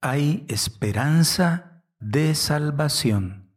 [0.00, 3.50] hay esperanza de salvación.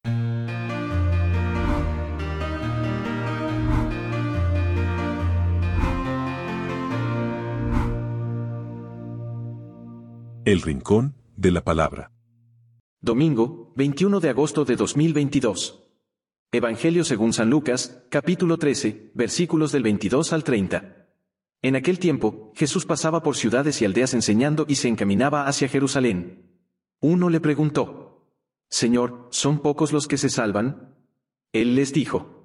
[10.44, 12.12] El Rincón de la Palabra.
[13.00, 15.84] Domingo, 21 de agosto de 2022.
[16.52, 21.01] Evangelio según San Lucas, capítulo 13, versículos del 22 al 30.
[21.62, 26.60] En aquel tiempo, Jesús pasaba por ciudades y aldeas enseñando y se encaminaba hacia Jerusalén.
[27.00, 28.28] Uno le preguntó,
[28.70, 30.96] Señor, ¿son pocos los que se salvan?
[31.54, 32.42] Él les dijo,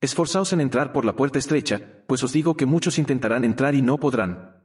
[0.00, 3.82] Esforzaos en entrar por la puerta estrecha, pues os digo que muchos intentarán entrar y
[3.82, 4.62] no podrán.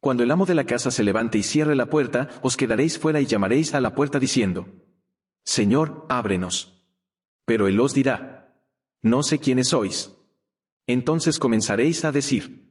[0.00, 3.20] Cuando el amo de la casa se levante y cierre la puerta, os quedaréis fuera
[3.20, 4.66] y llamaréis a la puerta diciendo,
[5.44, 6.84] Señor, ábrenos.
[7.44, 8.56] Pero él os dirá,
[9.00, 10.12] No sé quiénes sois.
[10.86, 12.61] Entonces comenzaréis a decir,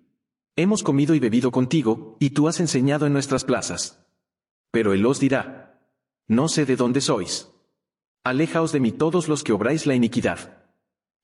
[0.57, 4.05] Hemos comido y bebido contigo, y tú has enseñado en nuestras plazas.
[4.71, 5.79] Pero él os dirá,
[6.27, 7.49] No sé de dónde sois.
[8.23, 10.61] Alejaos de mí todos los que obráis la iniquidad.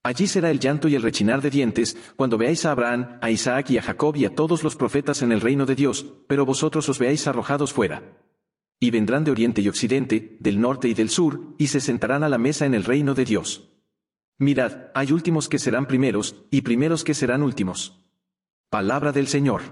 [0.01, 3.71] Allí será el llanto y el rechinar de dientes, cuando veáis a Abraham, a Isaac
[3.71, 6.87] y a Jacob y a todos los profetas en el reino de Dios, pero vosotros
[6.87, 8.17] os veáis arrojados fuera.
[8.79, 12.29] Y vendrán de oriente y occidente, del norte y del sur, y se sentarán a
[12.29, 13.73] la mesa en el reino de Dios.
[14.37, 18.06] Mirad, hay últimos que serán primeros, y primeros que serán últimos.
[18.77, 19.63] Palabra del Señor.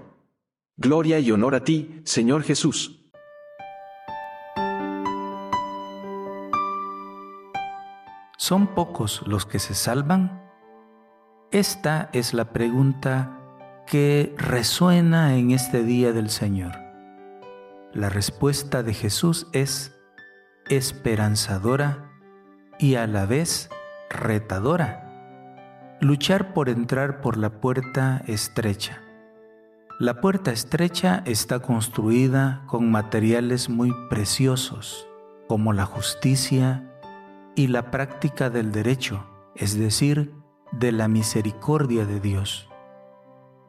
[0.76, 3.08] Gloria y honor a ti, Señor Jesús.
[8.36, 10.50] ¿Son pocos los que se salvan?
[11.52, 13.38] Esta es la pregunta
[13.86, 16.72] que resuena en este día del Señor.
[17.94, 19.96] La respuesta de Jesús es
[20.68, 22.10] esperanzadora
[22.80, 23.70] y a la vez
[24.10, 25.05] retadora.
[26.00, 29.02] Luchar por entrar por la puerta estrecha.
[29.98, 35.08] La puerta estrecha está construida con materiales muy preciosos,
[35.48, 36.86] como la justicia,
[37.54, 39.24] y la práctica del derecho,
[39.54, 40.34] es decir,
[40.70, 42.68] de la misericordia de Dios.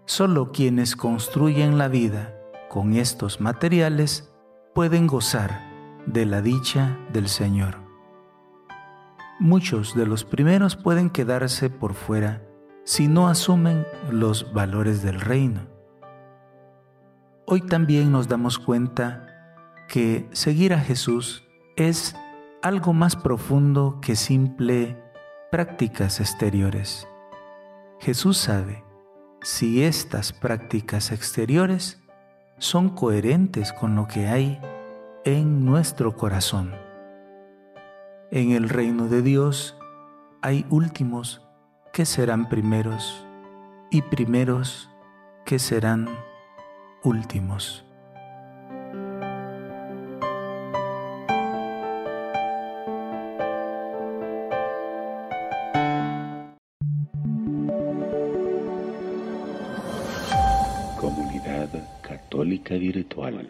[0.06, 2.36] Solo quienes construyen la vida
[2.70, 4.30] con estos materiales
[4.76, 5.66] pueden gozar
[6.06, 7.87] de la dicha del Señor.
[9.40, 12.42] Muchos de los primeros pueden quedarse por fuera
[12.86, 15.68] si no asumen los valores del reino.
[17.46, 19.28] Hoy también nos damos cuenta
[19.88, 21.44] que seguir a Jesús
[21.76, 22.16] es
[22.64, 24.98] algo más profundo que simple
[25.52, 27.08] prácticas exteriores.
[28.00, 28.84] Jesús sabe
[29.44, 32.02] si estas prácticas exteriores
[32.58, 34.60] son coherentes con lo que hay
[35.26, 36.87] en nuestro corazón.
[38.30, 39.78] En el reino de Dios
[40.42, 41.42] hay últimos
[41.94, 43.26] que serán primeros
[43.90, 44.90] y primeros
[45.46, 46.10] que serán
[47.04, 47.86] últimos.
[61.00, 61.70] Comunidad
[62.02, 63.50] Católica Virtual.